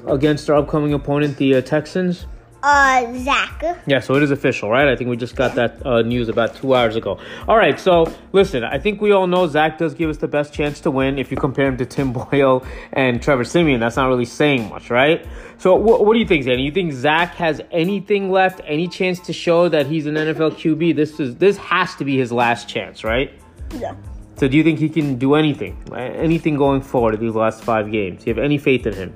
against 0.08 0.50
our 0.50 0.58
upcoming 0.58 0.94
opponent, 0.94 1.38
the 1.38 1.56
uh, 1.56 1.62
Texans? 1.62 2.26
Uh, 2.66 3.14
Zach. 3.20 3.64
Yeah, 3.86 4.00
so 4.00 4.16
it 4.16 4.24
is 4.24 4.32
official, 4.32 4.72
right? 4.72 4.88
I 4.88 4.96
think 4.96 5.08
we 5.08 5.18
just 5.18 5.36
got 5.36 5.54
that 5.54 5.86
uh, 5.86 6.02
news 6.02 6.30
about 6.30 6.56
two 6.56 6.74
hours 6.74 6.96
ago. 6.96 7.20
All 7.48 7.58
right, 7.58 7.80
so 7.80 8.12
listen, 8.32 8.64
I 8.64 8.80
think 8.80 9.02
we 9.02 9.12
all 9.12 9.28
know 9.28 9.46
Zach 9.46 9.78
does 9.78 9.94
give 9.94 10.10
us 10.10 10.18
the 10.18 10.28
best 10.28 10.52
chance 10.52 10.80
to 10.80 10.90
win 10.90 11.20
if 11.20 11.30
you 11.30 11.38
compare 11.38 11.68
him 11.68 11.78
to 11.78 11.86
Tim 11.86 12.12
Boyle 12.20 12.66
and 12.92 13.22
Trevor 13.22 13.44
Siemian. 13.44 13.80
That's 13.80 13.98
not 13.98 14.08
really 14.08 14.26
saying 14.26 14.68
much, 14.68 14.90
right? 14.90 15.24
So 15.60 15.78
wh- 15.78 16.02
what 16.02 16.14
do 16.14 16.20
you 16.20 16.26
think, 16.26 16.44
Danny? 16.46 16.64
You 16.64 16.72
think 16.72 16.92
Zach 16.94 17.36
has 17.36 17.62
anything 17.70 18.32
left, 18.32 18.62
any 18.66 18.88
chance 18.88 19.20
to 19.28 19.32
show 19.34 19.70
that 19.70 19.86
he's 19.86 20.08
an 20.08 20.16
NFL 20.16 20.54
QB? 20.54 20.96
This 20.96 21.20
is 21.20 21.36
this 21.36 21.58
has 21.58 21.94
to 21.98 22.04
be 22.04 22.18
his 22.18 22.32
last 22.32 22.68
chance, 22.68 23.04
right? 23.04 23.32
Yeah. 23.76 23.94
So 24.38 24.48
do 24.48 24.58
you 24.58 24.64
think 24.64 24.80
he 24.80 24.90
can 24.90 25.20
do 25.20 25.36
anything, 25.36 25.78
anything 25.96 26.58
going 26.58 26.82
forward 26.82 27.14
in 27.14 27.20
these 27.22 27.36
last 27.36 27.64
five 27.64 27.92
games? 27.92 28.24
Do 28.24 28.32
you 28.32 28.36
have 28.36 28.44
any 28.44 28.58
faith 28.58 28.88
in 28.88 28.94
him? 28.94 29.14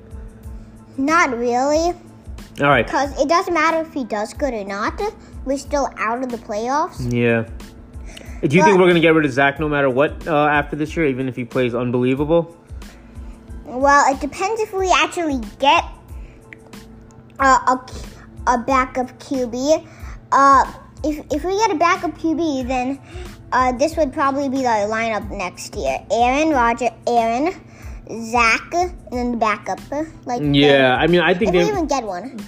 Not 0.96 1.36
really, 1.36 1.94
All 2.60 2.68
right. 2.68 2.84
because 2.86 3.18
it 3.20 3.28
doesn't 3.28 3.54
matter 3.54 3.80
if 3.80 3.92
he 3.92 4.04
does 4.04 4.34
good 4.34 4.52
or 4.52 4.64
not. 4.64 5.00
We're 5.44 5.58
still 5.58 5.88
out 5.96 6.22
of 6.22 6.30
the 6.30 6.36
playoffs. 6.36 7.12
Yeah. 7.12 7.48
Do 8.46 8.56
you 8.56 8.62
think 8.62 8.78
we're 8.78 8.86
gonna 8.86 9.00
get 9.00 9.14
rid 9.14 9.24
of 9.26 9.32
Zach 9.32 9.60
no 9.60 9.68
matter 9.68 9.90
what 9.90 10.26
uh, 10.26 10.46
after 10.46 10.76
this 10.76 10.96
year, 10.96 11.06
even 11.06 11.28
if 11.28 11.36
he 11.36 11.44
plays 11.44 11.74
unbelievable? 11.74 12.56
Well, 13.64 14.12
it 14.12 14.20
depends 14.20 14.60
if 14.60 14.72
we 14.72 14.90
actually 14.90 15.40
get 15.58 15.84
uh, 17.38 17.76
a, 17.76 18.50
a 18.50 18.58
backup 18.58 19.08
QB. 19.20 19.86
Uh, 20.32 20.72
if, 21.04 21.24
if 21.32 21.44
we 21.44 21.56
get 21.58 21.70
a 21.70 21.76
backup 21.76 22.16
QB, 22.18 22.66
then 22.66 23.00
uh, 23.52 23.72
this 23.72 23.96
would 23.96 24.12
probably 24.12 24.48
be 24.48 24.58
the 24.58 24.88
lineup 24.88 25.30
next 25.30 25.76
year. 25.76 25.98
Aaron, 26.10 26.50
Roger, 26.50 26.90
Aaron, 27.06 27.54
Zach, 28.10 28.72
and 28.74 28.92
then 29.12 29.32
the 29.32 29.36
backup. 29.38 29.80
Like 30.26 30.42
Yeah, 30.42 30.96
I 30.96 31.06
mean, 31.06 31.20
I 31.20 31.34
think 31.34 31.52
we 31.52 31.58
they, 31.58 31.68
even 31.68 31.86
get 31.86 32.04
one. 32.04 32.38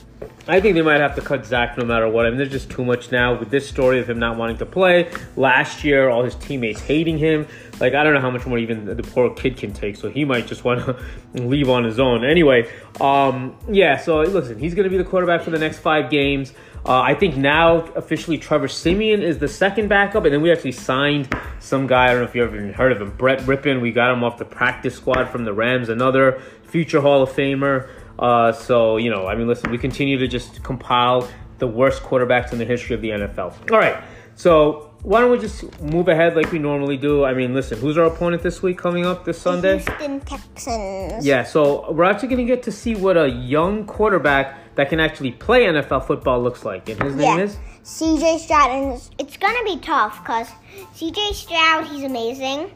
I 0.49 0.61
think 0.61 0.75
they 0.75 0.83
might 0.83 1.01
have 1.01 1.15
to 1.17 1.21
cut 1.21 1.47
Zach 1.47 1.79
no 1.79 1.85
matter 1.85 2.09
what. 2.09 2.27
I 2.27 2.31
mean, 2.31 2.39
there's 2.39 2.51
just 2.51 2.71
too 2.71 2.85
much 2.85 3.13
now 3.13 3.39
with 3.39 3.51
this 3.51 3.69
story 3.69 4.01
of 4.01 4.09
him 4.09 4.19
not 4.19 4.37
wanting 4.37 4.59
to 4.59 4.67
play. 4.67 5.11
Last 5.37 5.85
year, 5.85 6.09
all 6.09 6.25
his 6.25 6.35
teammates 6.35 6.81
hating 6.81 7.19
him. 7.19 7.47
Like, 7.81 7.95
I 7.95 8.05
don't 8.05 8.15
know 8.15 8.21
how 8.21 8.31
much 8.31 8.47
more 8.47 8.59
even 8.59 8.85
the, 8.85 9.03
poor 9.03 9.35
kid 9.35 9.57
can 9.57 9.73
take. 9.73 9.97
So 9.97 10.11
he 10.11 10.25
might 10.25 10.47
just 10.47 10.65
want 10.65 10.85
to 10.85 10.97
leave 11.35 11.69
on 11.69 11.85
his 11.85 11.99
own. 11.99 12.25
Anyway, 12.25 12.71
um, 13.01 13.57
yeah. 13.69 13.97
So 13.97 14.21
listen, 14.21 14.59
he's 14.59 14.75
going 14.75 14.85
to 14.85 14.91
be 14.91 14.99
the 14.99 15.05
quarterback 15.05 15.43
for 15.43 15.51
the 15.51 15.59
next 15.59 15.79
five 15.79 16.11
games. 16.11 16.53
Uh, 16.85 17.01
I 17.01 17.15
think 17.15 17.37
now 17.37 17.83
officially 17.95 18.39
Trevor 18.39 18.67
Siemian 18.67 19.23
is 19.23 19.39
the 19.39 19.47
second 19.47 19.89
backup, 19.89 20.25
and 20.25 20.35
then 20.35 20.43
we 20.43 20.51
actually 20.51 20.73
signed 20.73 21.33
some 21.61 21.87
guy. 21.87 22.07
I 22.07 22.09
don't 22.09 22.23
know 22.23 22.29
if 22.29 22.35
you 22.35 22.43
ever 22.43 22.57
even 22.57 22.73
heard 22.73 22.91
of 22.91 23.01
him, 23.01 23.13
Brett 23.17 23.39
Rypien. 23.41 23.81
We 23.81 23.93
got 23.93 24.13
him 24.13 24.25
off 24.25 24.37
the 24.37 24.45
practice 24.45 24.97
squad 24.97 25.29
from 25.29 25.45
the 25.45 25.53
Rams, 25.53 25.89
another 25.89 26.43
future 26.65 27.01
Hall 27.01 27.23
of 27.23 27.31
Famer. 27.31 27.89
Uh, 28.19 28.53
so 28.53 28.97
you 28.97 29.11
know, 29.11 29.27
I 29.27 29.35
mean, 29.35 29.47
listen, 29.49 29.71
we 29.71 29.79
continue 29.79 30.19
to 30.19 30.29
just 30.29 30.63
compile 30.63 31.29
the 31.59 31.67
worst 31.67 32.03
quarterbacks 32.03 32.53
in 32.53 32.59
the 32.59 32.65
history 32.65 32.95
of 32.95 33.03
the 33.03 33.11
NFL. 33.11 33.71
All 33.71 33.79
right, 33.79 33.97
so 34.35 34.91
why 35.03 35.21
don't 35.21 35.31
we 35.33 35.39
just 35.39 35.81
move 35.83 36.09
ahead 36.09 36.37
like 36.37 36.53
we 36.53 36.59
normally 36.59 36.97
do? 36.97 37.25
I 37.25 37.35
mean, 37.35 37.55
listen, 37.55 37.79
who's 37.79 37.99
our 37.99 38.05
opponent 38.07 38.43
this 38.43 38.63
week 38.63 38.79
coming 38.79 39.05
up 39.05 39.25
this 39.25 39.41
Sunday? 39.41 39.79
Houston 39.79 40.21
Texans. 40.21 41.27
Yeah, 41.27 41.43
so 41.43 41.91
we're 41.93 42.05
actually 42.05 42.29
going 42.29 42.47
to 42.47 42.53
get 42.55 42.63
to 42.65 42.73
see 42.73 42.95
what 42.95 43.17
a 43.17 43.29
young 43.29 43.85
quarterback 43.87 44.75
that 44.77 44.89
can 44.89 45.01
actually 45.01 45.33
play 45.33 45.65
NFL 45.65 46.07
football 46.07 46.41
looks 46.41 46.65
like. 46.65 46.89
And 46.89 47.03
his 47.03 47.15
name 47.17 47.39
Yeah. 47.39 47.45
is? 47.45 47.57
CJ 47.85 48.39
Stroud, 48.39 48.71
and 48.71 48.93
it's, 48.93 49.11
it's 49.19 49.37
gonna 49.37 49.65
be 49.65 49.77
tough 49.79 50.23
because 50.23 50.47
CJ 50.95 51.33
Stroud, 51.35 51.85
he's 51.89 52.05
amazing, 52.05 52.71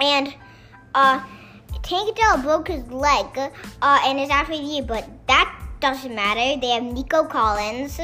and 0.00 0.34
uh, 0.94 1.20
Tank 1.86 2.16
Dell 2.16 2.38
broke 2.42 2.68
his 2.68 2.86
leg 2.90 3.26
uh, 3.38 4.00
and 4.04 4.18
is 4.18 4.30
out 4.30 4.46
for 4.46 4.56
the 4.56 4.62
year, 4.62 4.82
but 4.82 5.08
that 5.28 5.52
doesn't 5.80 6.14
matter. 6.14 6.60
They 6.60 6.70
have 6.70 6.82
Nico 6.82 7.24
Collins, 7.24 8.00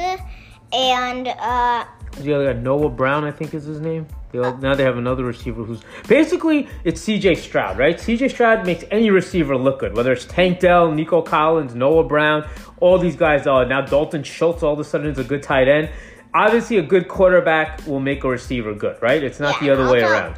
and 0.71 1.27
uh, 1.27 1.85
The 2.21 2.33
other 2.33 2.53
guy, 2.53 2.59
Noah 2.59 2.89
Brown, 2.89 3.23
I 3.25 3.31
think 3.31 3.53
is 3.53 3.65
his 3.65 3.79
name. 3.81 4.07
They 4.31 4.39
all, 4.39 4.57
now 4.57 4.73
they 4.73 4.83
have 4.83 4.97
another 4.97 5.23
receiver 5.23 5.63
who's 5.63 5.81
basically 6.07 6.67
it's 6.83 7.01
CJ 7.05 7.37
Stroud, 7.37 7.77
right? 7.77 7.97
CJ 7.97 8.31
Stroud 8.31 8.65
makes 8.65 8.83
any 8.89 9.09
receiver 9.11 9.55
look 9.55 9.79
good, 9.79 9.95
whether 9.95 10.11
it's 10.11 10.25
Tank 10.25 10.59
Dell, 10.59 10.91
Nico 10.91 11.21
Collins, 11.21 11.75
Noah 11.75 12.03
Brown, 12.03 12.47
all 12.79 12.97
these 12.97 13.15
guys. 13.15 13.45
Uh, 13.45 13.63
now 13.65 13.81
Dalton 13.81 14.23
Schultz 14.23 14.63
all 14.63 14.73
of 14.73 14.79
a 14.79 14.83
sudden 14.83 15.07
is 15.07 15.19
a 15.19 15.23
good 15.23 15.43
tight 15.43 15.67
end. 15.67 15.89
Obviously, 16.33 16.77
a 16.77 16.81
good 16.81 17.09
quarterback 17.09 17.85
will 17.85 17.99
make 17.99 18.23
a 18.23 18.27
receiver 18.29 18.73
good, 18.73 18.99
right? 19.03 19.23
It's 19.23 19.39
not 19.39 19.61
Yeah, 19.61 19.67
the 19.75 19.81
other 19.81 19.91
way 19.91 20.01
around. 20.01 20.35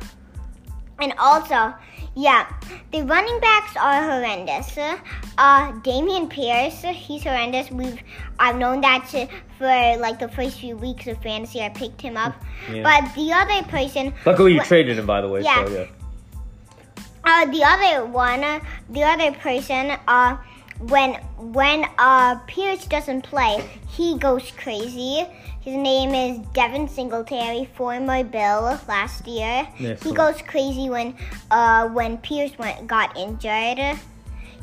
and 1.00 1.14
also 1.18 1.74
Yeah, 2.18 2.48
the 2.94 3.02
running 3.04 3.40
backs 3.42 3.76
are 3.76 4.02
horrendous. 4.04 4.78
Uh, 4.78 5.72
Dameon 5.84 6.30
Pierce, 6.30 6.82
he's 6.82 7.24
horrendous. 7.24 7.70
We've 7.70 8.00
I've 8.40 8.56
known 8.56 8.80
that 8.82 9.10
for 9.58 9.98
like 10.00 10.20
the 10.20 10.30
first 10.30 10.60
few 10.60 10.78
weeks 10.78 11.08
of 11.08 11.22
fantasy. 11.22 11.62
I 11.62 11.70
picked 11.70 12.02
him 12.02 12.16
up, 12.16 12.34
Yeah. 12.72 12.84
but 12.84 13.14
the 13.16 13.34
other 13.34 13.68
person. 13.68 14.14
Luckily, 14.26 14.54
you 14.54 14.62
wh- 14.62 14.66
traded 14.66 14.98
him, 14.98 15.06
by 15.06 15.20
the 15.20 15.28
way. 15.28 15.42
Yeah. 15.42 15.66
So, 15.66 15.72
yeah. 15.74 15.86
Uh, 17.26 17.46
the 17.52 17.64
other 17.64 18.06
one, 18.06 18.44
uh, 18.44 18.60
the 18.90 19.04
other 19.04 19.32
person, 19.34 19.92
uh, 20.08 20.38
when 20.80 21.16
when 21.38 21.86
uh 21.98 22.36
Pierce 22.48 22.86
doesn't 22.86 23.24
play, 23.24 23.62
he 23.90 24.18
goes 24.18 24.52
crazy. 24.52 25.26
His 25.66 25.76
name 25.78 26.14
is 26.14 26.38
Devin 26.54 26.88
Singletary, 26.88 27.68
former 27.74 28.24
Bill 28.24 28.80
last 28.88 29.26
year. 29.26 29.68
Yeah, 29.80 29.96
he 29.96 30.14
goes 30.14 30.40
crazy 30.44 30.92
when 30.92 31.16
uh 31.50 31.90
when 31.90 32.20
Pierce 32.20 32.56
went 32.60 32.86
got 32.86 33.18
injured. 33.18 33.98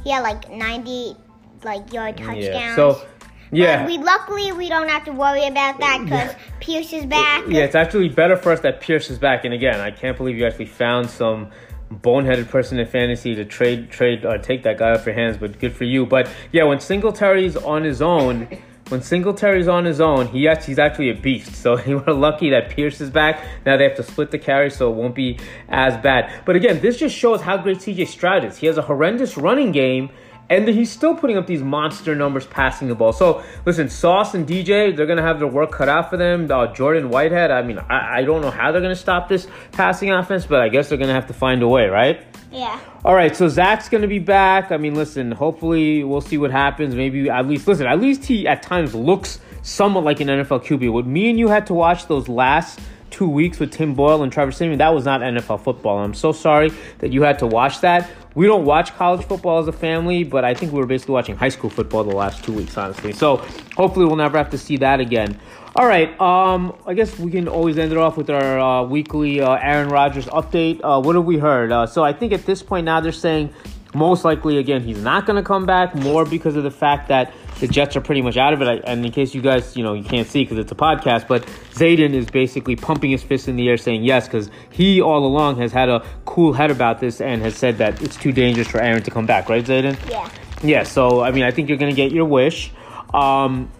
He 0.04 0.10
had 0.12 0.20
like 0.20 0.48
ninety 0.48 1.16
like 1.64 1.92
yard 1.92 2.18
touchdowns. 2.18 2.44
Yeah. 2.44 2.76
So, 2.76 3.04
yeah. 3.50 3.78
But 3.78 3.88
we 3.88 3.98
luckily 3.98 4.52
we 4.52 4.68
don't 4.68 4.88
have 4.88 5.04
to 5.06 5.10
worry 5.10 5.44
about 5.44 5.80
that 5.80 6.02
because 6.04 6.36
Pierce 6.60 6.92
is 6.92 7.04
back. 7.04 7.42
Yeah, 7.48 7.64
it's 7.64 7.74
actually 7.74 8.08
better 8.08 8.36
for 8.36 8.52
us 8.52 8.60
that 8.60 8.80
Pierce 8.80 9.10
is 9.10 9.18
back. 9.18 9.44
And 9.44 9.52
again, 9.52 9.80
I 9.80 9.90
can't 9.90 10.16
believe 10.16 10.38
you 10.38 10.46
actually 10.46 10.66
found 10.66 11.10
some 11.10 11.50
boneheaded 11.92 12.48
person 12.48 12.78
in 12.78 12.86
fantasy 12.86 13.34
to 13.34 13.44
trade 13.44 13.90
trade 13.90 14.24
or 14.24 14.38
take 14.38 14.62
that 14.62 14.78
guy 14.78 14.92
off 14.92 15.04
your 15.04 15.16
hands. 15.16 15.36
But 15.36 15.58
good 15.58 15.72
for 15.72 15.82
you. 15.82 16.06
But 16.06 16.30
yeah, 16.52 16.62
when 16.62 16.78
Singletary's 16.78 17.56
on 17.56 17.82
his 17.82 18.00
own. 18.00 18.46
When 18.92 19.00
Singletary's 19.00 19.68
on 19.68 19.86
his 19.86 20.02
own, 20.02 20.26
he 20.26 20.46
actually, 20.46 20.72
he's 20.72 20.78
actually 20.78 21.08
a 21.08 21.14
beast. 21.14 21.54
So 21.54 21.76
we're 21.86 22.12
lucky 22.12 22.50
that 22.50 22.68
Pierce 22.68 23.00
is 23.00 23.08
back. 23.08 23.42
Now 23.64 23.78
they 23.78 23.84
have 23.84 23.96
to 23.96 24.02
split 24.02 24.30
the 24.30 24.38
carry, 24.38 24.68
so 24.68 24.92
it 24.92 24.94
won't 24.94 25.14
be 25.14 25.38
as 25.70 25.96
bad. 26.02 26.30
But 26.44 26.56
again, 26.56 26.82
this 26.82 26.98
just 26.98 27.16
shows 27.16 27.40
how 27.40 27.56
great 27.56 27.78
CJ 27.78 28.06
Stroud 28.08 28.44
is. 28.44 28.58
He 28.58 28.66
has 28.66 28.76
a 28.76 28.82
horrendous 28.82 29.38
running 29.38 29.72
game, 29.72 30.10
and 30.50 30.68
he's 30.68 30.90
still 30.90 31.14
putting 31.14 31.36
up 31.36 31.46
these 31.46 31.62
monster 31.62 32.14
numbers 32.14 32.46
passing 32.46 32.88
the 32.88 32.94
ball. 32.94 33.12
So 33.12 33.42
listen, 33.64 33.88
Sauce 33.88 34.34
and 34.34 34.46
DJ, 34.46 34.94
they're 34.94 35.06
gonna 35.06 35.22
have 35.22 35.38
their 35.38 35.48
work 35.48 35.72
cut 35.72 35.88
out 35.88 36.10
for 36.10 36.16
them. 36.16 36.50
Uh, 36.50 36.66
Jordan 36.68 37.08
Whitehead, 37.08 37.50
I 37.50 37.62
mean, 37.62 37.78
I, 37.78 38.18
I 38.18 38.22
don't 38.22 38.42
know 38.42 38.50
how 38.50 38.72
they're 38.72 38.82
gonna 38.82 38.94
stop 38.94 39.28
this 39.28 39.46
passing 39.72 40.10
offense, 40.10 40.46
but 40.46 40.60
I 40.60 40.68
guess 40.68 40.88
they're 40.88 40.98
gonna 40.98 41.14
have 41.14 41.28
to 41.28 41.34
find 41.34 41.62
a 41.62 41.68
way, 41.68 41.86
right? 41.86 42.24
Yeah. 42.50 42.78
All 43.04 43.14
right, 43.14 43.34
so 43.34 43.48
Zach's 43.48 43.88
gonna 43.88 44.06
be 44.06 44.18
back. 44.18 44.70
I 44.70 44.76
mean, 44.76 44.94
listen, 44.94 45.32
hopefully 45.32 46.04
we'll 46.04 46.20
see 46.20 46.38
what 46.38 46.50
happens. 46.50 46.94
Maybe 46.94 47.30
at 47.30 47.48
least 47.48 47.66
listen, 47.66 47.86
at 47.86 48.00
least 48.00 48.24
he 48.24 48.46
at 48.46 48.62
times 48.62 48.94
looks 48.94 49.40
somewhat 49.62 50.04
like 50.04 50.20
an 50.20 50.28
NFL 50.28 50.64
QB. 50.64 50.92
What 50.92 51.06
me 51.06 51.30
and 51.30 51.38
you 51.38 51.48
had 51.48 51.66
to 51.68 51.74
watch 51.74 52.06
those 52.08 52.28
last 52.28 52.78
two 53.12 53.28
weeks 53.28 53.60
with 53.60 53.70
Tim 53.70 53.94
Boyle 53.94 54.22
and 54.22 54.32
Trevor 54.32 54.50
Siemian, 54.50 54.78
that 54.78 54.92
was 54.92 55.04
not 55.04 55.20
NFL 55.20 55.62
football. 55.62 55.98
I'm 55.98 56.14
so 56.14 56.32
sorry 56.32 56.72
that 56.98 57.12
you 57.12 57.22
had 57.22 57.38
to 57.40 57.46
watch 57.46 57.80
that. 57.82 58.10
We 58.34 58.46
don't 58.46 58.64
watch 58.64 58.94
college 58.94 59.24
football 59.26 59.58
as 59.58 59.68
a 59.68 59.72
family, 59.72 60.24
but 60.24 60.44
I 60.44 60.54
think 60.54 60.72
we 60.72 60.80
were 60.80 60.86
basically 60.86 61.12
watching 61.12 61.36
high 61.36 61.50
school 61.50 61.70
football 61.70 62.02
the 62.02 62.16
last 62.16 62.42
two 62.42 62.52
weeks, 62.52 62.76
honestly. 62.76 63.12
So 63.12 63.36
hopefully 63.76 64.06
we'll 64.06 64.16
never 64.16 64.38
have 64.38 64.50
to 64.50 64.58
see 64.58 64.78
that 64.78 65.00
again. 65.00 65.38
All 65.76 65.86
right, 65.86 66.18
um, 66.20 66.76
I 66.86 66.94
guess 66.94 67.18
we 67.18 67.30
can 67.30 67.48
always 67.48 67.78
end 67.78 67.92
it 67.92 67.98
off 67.98 68.16
with 68.16 68.28
our 68.28 68.58
uh, 68.58 68.82
weekly 68.84 69.40
uh, 69.40 69.54
Aaron 69.54 69.88
Rodgers 69.88 70.26
update. 70.26 70.80
Uh, 70.82 71.00
what 71.00 71.14
have 71.14 71.24
we 71.24 71.38
heard? 71.38 71.72
Uh, 71.72 71.86
so 71.86 72.02
I 72.04 72.12
think 72.12 72.32
at 72.32 72.44
this 72.44 72.62
point 72.62 72.84
now 72.84 73.00
they're 73.00 73.12
saying 73.12 73.54
most 73.94 74.24
likely 74.24 74.58
again 74.58 74.82
he's 74.82 75.02
not 75.02 75.26
going 75.26 75.36
to 75.36 75.46
come 75.46 75.66
back 75.66 75.94
more 75.94 76.24
because 76.24 76.56
of 76.56 76.62
the 76.62 76.70
fact 76.70 77.08
that 77.08 77.32
the 77.60 77.68
Jets 77.68 77.96
are 77.96 78.00
pretty 78.00 78.22
much 78.22 78.36
out 78.36 78.52
of 78.52 78.62
it. 78.62 78.68
I, 78.68 78.74
and 78.90 79.04
in 79.04 79.12
case 79.12 79.34
you 79.34 79.42
guys 79.42 79.76
you 79.76 79.82
know 79.82 79.94
you 79.94 80.04
can't 80.04 80.26
see 80.26 80.44
because 80.44 80.58
it's 80.58 80.72
a 80.72 80.76
podcast, 80.76 81.28
but 81.28 81.44
Zayden 81.72 82.14
is 82.14 82.26
basically 82.26 82.76
pumping 82.76 83.10
his 83.10 83.22
fist 83.22 83.48
in 83.48 83.56
the 83.56 83.68
air 83.68 83.76
saying 83.76 84.04
yes 84.04 84.26
because 84.26 84.50
he 84.70 85.00
all 85.00 85.24
along 85.24 85.58
has 85.58 85.72
had 85.72 85.88
a 85.88 86.04
cool 86.24 86.52
head 86.52 86.70
about 86.70 87.00
this 87.00 87.20
and 87.20 87.42
has 87.42 87.56
said 87.56 87.78
that 87.78 88.00
it's 88.02 88.16
too 88.16 88.32
dangerous 88.32 88.68
for 88.68 88.80
Aaron 88.80 89.02
to 89.02 89.10
come 89.10 89.26
back. 89.26 89.48
Right, 89.48 89.64
Zayden? 89.64 89.98
Yeah. 90.08 90.28
Yeah, 90.64 90.82
so 90.84 91.22
I 91.22 91.32
mean, 91.32 91.42
I 91.42 91.50
think 91.50 91.68
you're 91.68 91.78
gonna 91.78 91.92
get 91.92 92.12
your 92.12 92.24
wish. 92.24 92.72
Um, 93.12 93.70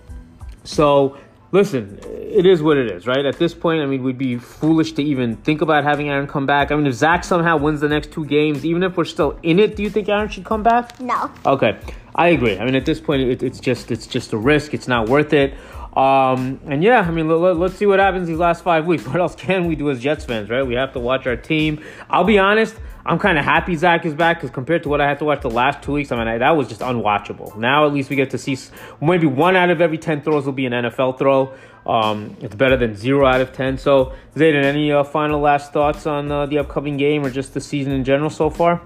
so 0.65 1.17
listen, 1.53 2.01
it 2.03 2.47
is 2.47 2.63
what 2.63 2.77
it 2.79 2.91
is, 2.91 3.07
right? 3.07 3.25
At 3.25 3.39
this 3.39 3.55
point, 3.55 3.83
I 3.83 3.87
mean, 3.87 4.03
we'd 4.03 4.19
be 4.19 4.37
foolish 4.39 4.93
to 4.93 5.03
even 5.03 5.37
think 5.37 5.61
about 5.61 5.85
having 5.85 6.09
Aaron 6.09 6.27
come 6.27 6.47
back. 6.47 6.73
I 6.73 6.77
mean, 6.77 6.87
if 6.87 6.95
Zach 6.95 7.23
somehow 7.23 7.59
wins 7.59 7.81
the 7.81 7.89
next 7.89 8.11
two 8.11 8.25
games, 8.25 8.65
even 8.65 8.83
if 8.83 8.97
we're 8.97 9.05
still 9.05 9.39
in 9.43 9.59
it, 9.59 9.77
do 9.77 9.83
you 9.83 9.91
think 9.91 10.09
Aaron 10.09 10.29
should 10.29 10.45
come 10.45 10.63
back? 10.63 10.99
No. 10.99 11.31
Okay, 11.47 11.79
I 12.15 12.29
agree. 12.29 12.59
I 12.59 12.65
mean, 12.65 12.75
at 12.75 12.87
this 12.87 13.01
point, 13.01 13.23
it, 13.23 13.43
it's 13.43 13.61
just 13.61 13.91
it's 13.91 14.07
just 14.07 14.33
a 14.33 14.39
risk. 14.39 14.75
It's 14.75 14.89
not 14.89 15.09
worth 15.09 15.33
it. 15.33 15.55
Um, 15.95 16.61
and 16.67 16.83
yeah, 16.83 17.01
I 17.01 17.11
mean, 17.11 17.29
let, 17.29 17.57
us 17.57 17.75
see 17.75 17.87
what 17.87 17.99
happens 17.99 18.27
these 18.27 18.39
last 18.39 18.63
five 18.65 18.87
weeks. 18.87 19.07
What 19.13 19.21
else 19.21 19.35
can 19.35 19.67
we 19.67 19.77
do 19.77 19.91
as 19.91 20.01
Jets 20.01 20.25
fans, 20.25 20.49
right? 20.49 20.67
We 20.67 20.75
have 20.75 20.93
to 20.95 20.99
watch 20.99 21.27
our 21.27 21.37
team. 21.37 21.85
I'll 22.09 22.25
be 22.25 22.39
honest. 22.39 22.77
I'm 23.05 23.19
kind 23.19 23.37
of 23.37 23.45
happy 23.45 23.75
Zach 23.75 24.07
is 24.07 24.15
back 24.15 24.39
because 24.39 24.51
compared 24.51 24.85
to 24.85 24.89
what 24.89 25.01
I 25.01 25.09
had 25.09 25.19
to 25.19 25.25
watch 25.25 25.43
the 25.43 25.51
last 25.51 25.83
two 25.83 25.93
weeks, 25.93 26.13
I 26.13 26.17
mean, 26.17 26.29
I, 26.29 26.39
that 26.39 26.57
was 26.57 26.69
just 26.69 26.81
unwatchable. 26.81 27.57
Now 27.57 27.85
at 27.87 27.93
least 27.93 28.11
we 28.11 28.17
get 28.17 28.31
to 28.31 28.39
see 28.39 28.57
maybe 29.01 29.27
one 29.27 29.57
out 29.57 29.71
of 29.71 29.81
every 29.81 29.99
10 29.99 30.23
throws 30.23 30.47
will 30.47 30.53
be 30.53 30.67
an 30.67 30.73
NFL 30.73 31.19
throw. 31.19 31.53
Um, 31.85 32.37
it's 32.41 32.55
better 32.55 32.77
than 32.77 32.95
zero 32.95 33.27
out 33.27 33.41
of 33.41 33.53
10. 33.53 33.79
So, 33.79 34.15
Zayden, 34.37 34.63
any 34.63 34.93
uh, 34.93 35.03
final 35.03 35.41
last 35.41 35.73
thoughts 35.73 36.07
on 36.07 36.31
uh, 36.31 36.47
the 36.47 36.59
upcoming 36.59 36.97
game 36.97 37.27
or 37.27 37.31
just 37.31 37.55
the 37.55 37.61
season 37.61 37.93
in 37.93 38.05
general 38.05 38.31
so 38.31 38.51
far? 38.51 38.81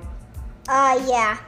Uh, 0.66 1.04
yeah. 1.06 1.38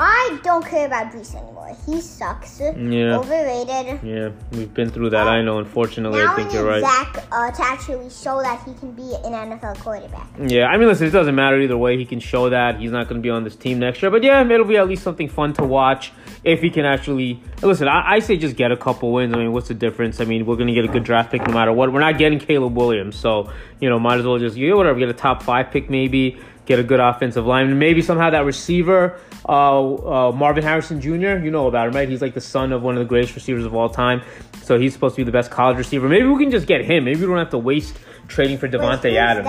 I 0.00 0.38
don't 0.44 0.64
care 0.64 0.86
about 0.86 1.10
Breece 1.10 1.34
anymore. 1.34 1.76
He 1.84 2.00
sucks. 2.00 2.60
Yeah. 2.60 3.18
Overrated. 3.18 4.00
Yeah, 4.04 4.30
we've 4.52 4.72
been 4.72 4.90
through 4.90 5.10
that. 5.10 5.26
I 5.26 5.42
know. 5.42 5.58
Unfortunately, 5.58 6.22
I 6.22 6.36
think 6.36 6.50
we 6.50 6.54
you're 6.54 6.66
right. 6.66 6.80
Zach 6.80 7.24
uh, 7.32 7.50
to 7.50 7.62
actually 7.64 8.08
show 8.08 8.40
that 8.40 8.62
he 8.64 8.74
can 8.74 8.92
be 8.92 9.14
an 9.24 9.32
NFL 9.32 9.80
quarterback. 9.80 10.28
Yeah, 10.38 10.66
I 10.66 10.76
mean, 10.76 10.86
listen, 10.86 11.08
it 11.08 11.10
doesn't 11.10 11.34
matter 11.34 11.58
either 11.60 11.76
way. 11.76 11.96
He 11.96 12.04
can 12.04 12.20
show 12.20 12.48
that 12.50 12.78
he's 12.78 12.92
not 12.92 13.08
going 13.08 13.20
to 13.20 13.26
be 13.26 13.30
on 13.30 13.42
this 13.42 13.56
team 13.56 13.80
next 13.80 14.00
year. 14.00 14.10
But 14.12 14.22
yeah, 14.22 14.40
it'll 14.40 14.64
be 14.64 14.76
at 14.76 14.86
least 14.86 15.02
something 15.02 15.28
fun 15.28 15.52
to 15.54 15.64
watch 15.64 16.12
if 16.44 16.60
he 16.60 16.70
can 16.70 16.84
actually. 16.84 17.42
Listen, 17.60 17.88
I, 17.88 18.14
I 18.14 18.18
say 18.20 18.36
just 18.36 18.54
get 18.54 18.70
a 18.70 18.76
couple 18.76 19.12
wins. 19.12 19.34
I 19.34 19.38
mean, 19.38 19.52
what's 19.52 19.66
the 19.66 19.74
difference? 19.74 20.20
I 20.20 20.26
mean, 20.26 20.46
we're 20.46 20.56
going 20.56 20.68
to 20.68 20.74
get 20.74 20.84
a 20.84 20.92
good 20.92 21.02
draft 21.02 21.32
pick 21.32 21.44
no 21.44 21.52
matter 21.52 21.72
what. 21.72 21.92
We're 21.92 21.98
not 21.98 22.18
getting 22.18 22.38
Caleb 22.38 22.76
Williams, 22.76 23.16
so 23.16 23.52
you 23.80 23.88
know, 23.88 23.98
might 23.98 24.20
as 24.20 24.26
well 24.26 24.38
just 24.38 24.56
you 24.56 24.70
know, 24.70 24.76
whatever 24.76 24.98
get 25.00 25.08
a 25.08 25.12
top 25.14 25.42
five 25.42 25.72
pick 25.72 25.90
maybe. 25.90 26.38
Get 26.68 26.78
a 26.78 26.82
good 26.82 27.00
offensive 27.00 27.46
lineman. 27.46 27.78
Maybe 27.78 28.02
somehow 28.02 28.28
that 28.28 28.44
receiver, 28.44 29.18
uh, 29.48 30.28
uh, 30.28 30.32
Marvin 30.32 30.62
Harrison 30.62 31.00
Jr. 31.00 31.38
You 31.38 31.50
know 31.50 31.66
about 31.66 31.88
him, 31.88 31.94
right? 31.94 32.06
He's 32.06 32.20
like 32.20 32.34
the 32.34 32.42
son 32.42 32.74
of 32.74 32.82
one 32.82 32.94
of 32.94 32.98
the 32.98 33.06
greatest 33.06 33.34
receivers 33.34 33.64
of 33.64 33.74
all 33.74 33.88
time. 33.88 34.20
So 34.64 34.78
he's 34.78 34.92
supposed 34.92 35.14
to 35.14 35.20
be 35.20 35.24
the 35.24 35.32
best 35.32 35.50
college 35.50 35.78
receiver. 35.78 36.10
Maybe 36.10 36.26
we 36.26 36.38
can 36.38 36.50
just 36.50 36.66
get 36.66 36.84
him. 36.84 37.06
Maybe 37.06 37.20
we 37.20 37.26
don't 37.26 37.38
have 37.38 37.48
to 37.52 37.58
waste 37.58 37.96
trading 38.28 38.58
for 38.58 38.68
Davante 38.68 39.14
Adams. 39.16 39.46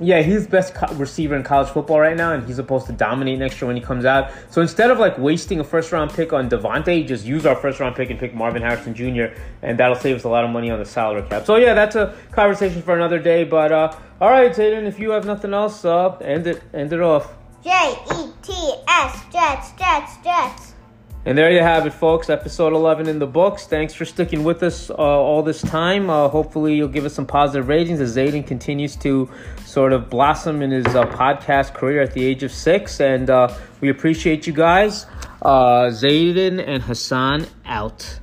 Yeah, 0.00 0.20
he's 0.22 0.44
the 0.44 0.50
best 0.50 0.74
co- 0.74 0.92
receiver 0.94 1.36
in 1.36 1.42
college 1.42 1.68
football 1.68 2.00
right 2.00 2.16
now, 2.16 2.32
and 2.32 2.44
he's 2.46 2.56
supposed 2.56 2.86
to 2.86 2.92
dominate 2.92 3.38
next 3.38 3.60
year 3.60 3.66
when 3.68 3.76
he 3.76 3.82
comes 3.82 4.04
out. 4.04 4.30
So 4.50 4.60
instead 4.60 4.90
of 4.90 4.98
like 4.98 5.16
wasting 5.18 5.60
a 5.60 5.64
first 5.64 5.92
round 5.92 6.12
pick 6.12 6.32
on 6.32 6.50
Davante, 6.50 7.06
just 7.06 7.24
use 7.24 7.46
our 7.46 7.56
first 7.56 7.80
round 7.80 7.96
pick 7.96 8.10
and 8.10 8.18
pick 8.18 8.34
Marvin 8.34 8.62
Harrison 8.62 8.94
Jr., 8.94 9.34
and 9.62 9.78
that'll 9.78 9.94
save 9.96 10.16
us 10.16 10.24
a 10.24 10.28
lot 10.28 10.44
of 10.44 10.50
money 10.50 10.70
on 10.70 10.78
the 10.78 10.84
salary 10.84 11.22
cap. 11.28 11.46
So 11.46 11.56
yeah, 11.56 11.74
that's 11.74 11.96
a 11.96 12.14
conversation 12.32 12.82
for 12.82 12.94
another 12.96 13.18
day. 13.18 13.44
But 13.44 13.72
uh, 13.72 13.96
all 14.20 14.30
right, 14.30 14.52
Zayden, 14.52 14.86
if 14.86 14.98
you 14.98 15.10
have 15.12 15.24
nothing 15.24 15.54
else, 15.54 15.84
uh, 15.84 16.16
end 16.18 16.46
it, 16.46 16.62
end 16.74 16.92
it 16.92 17.00
off. 17.00 17.32
J 17.62 17.70
E 17.70 18.32
T 18.42 18.52
S 18.88 19.22
Jets 19.32 19.72
Jets 19.78 20.16
Jets. 20.24 20.74
And 21.26 21.36
there 21.36 21.50
you 21.52 21.60
have 21.60 21.86
it, 21.86 21.92
folks. 21.92 22.30
Episode 22.30 22.72
11 22.72 23.06
in 23.06 23.18
the 23.18 23.26
books. 23.26 23.66
Thanks 23.66 23.92
for 23.92 24.06
sticking 24.06 24.42
with 24.42 24.62
us 24.62 24.88
uh, 24.88 24.94
all 24.94 25.42
this 25.42 25.60
time. 25.60 26.08
Uh, 26.08 26.28
hopefully, 26.28 26.74
you'll 26.74 26.88
give 26.88 27.04
us 27.04 27.12
some 27.12 27.26
positive 27.26 27.68
ratings 27.68 28.00
as 28.00 28.16
Zayden 28.16 28.46
continues 28.46 28.96
to 28.96 29.28
sort 29.66 29.92
of 29.92 30.08
blossom 30.08 30.62
in 30.62 30.70
his 30.70 30.86
uh, 30.86 31.04
podcast 31.04 31.74
career 31.74 32.00
at 32.00 32.14
the 32.14 32.24
age 32.24 32.42
of 32.42 32.50
six. 32.50 33.00
And 33.00 33.28
uh, 33.28 33.54
we 33.82 33.90
appreciate 33.90 34.46
you 34.46 34.54
guys. 34.54 35.04
Uh, 35.42 35.90
Zayden 35.90 36.66
and 36.66 36.82
Hassan 36.82 37.46
out. 37.66 38.18